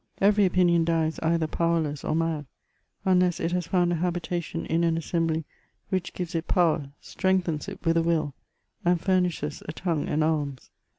Every 0.19 0.45
opinion 0.45 0.83
dies 0.83 1.19
either 1.21 1.45
powerless 1.45 2.03
or 2.03 2.15
mad, 2.15 2.47
unless 3.05 3.39
it 3.39 3.51
has 3.51 3.67
found 3.67 3.93
a 3.93 3.97
habitation 3.97 4.65
in 4.65 4.83
an 4.83 4.97
assembly 4.97 5.45
which 5.89 6.13
gives 6.13 6.33
it 6.33 6.47
power, 6.47 6.89
strengthens 7.01 7.67
it 7.67 7.85
with 7.85 7.95
a 7.97 8.01
will, 8.01 8.33
and 8.83 8.99
furnishes 8.99 9.61
a 9.69 9.73
tongue 9.73 10.07
and 10.09 10.23
arms. 10.23 10.71